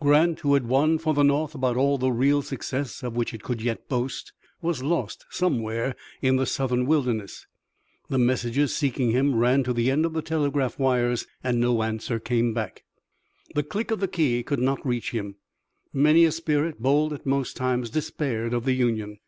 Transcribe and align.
Grant, 0.00 0.40
who 0.40 0.54
had 0.54 0.66
won 0.66 0.96
for 0.96 1.12
the 1.12 1.22
North 1.22 1.54
about 1.54 1.76
all 1.76 1.98
the 1.98 2.10
real 2.10 2.40
success 2.40 3.02
of 3.02 3.14
which 3.14 3.34
it 3.34 3.42
could 3.42 3.60
yet 3.60 3.86
boast, 3.86 4.32
was 4.62 4.82
lost 4.82 5.26
somewhere 5.28 5.94
in 6.22 6.36
the 6.36 6.46
Southern 6.46 6.86
wilderness. 6.86 7.46
The 8.08 8.16
messages 8.16 8.74
seeking 8.74 9.10
him 9.10 9.34
ran 9.34 9.62
to 9.64 9.74
the 9.74 9.90
end 9.90 10.06
of 10.06 10.14
the 10.14 10.22
telegraph 10.22 10.78
wires 10.78 11.26
and 11.42 11.60
no 11.60 11.82
answer 11.82 12.18
came 12.18 12.54
back. 12.54 12.84
The 13.54 13.62
click 13.62 13.90
of 13.90 14.00
the 14.00 14.08
key 14.08 14.42
could 14.42 14.58
not 14.58 14.86
reach 14.86 15.10
him. 15.10 15.34
Many 15.92 16.24
a 16.24 16.32
spirit, 16.32 16.80
bold 16.80 17.12
at 17.12 17.26
most 17.26 17.54
times, 17.54 17.90
despaired 17.90 18.54
of 18.54 18.64
the 18.64 18.72
Union. 18.72 19.18